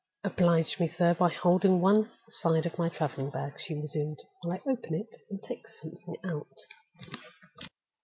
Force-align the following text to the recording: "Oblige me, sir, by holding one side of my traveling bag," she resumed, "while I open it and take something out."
"Oblige 0.23 0.79
me, 0.79 0.87
sir, 0.87 1.13
by 1.13 1.29
holding 1.29 1.79
one 1.79 2.09
side 2.27 2.65
of 2.65 2.79
my 2.79 2.89
traveling 2.89 3.29
bag," 3.29 3.53
she 3.59 3.75
resumed, 3.75 4.17
"while 4.41 4.57
I 4.57 4.71
open 4.71 4.95
it 4.95 5.15
and 5.29 5.39
take 5.43 5.67
something 5.67 6.15
out." 6.23 6.57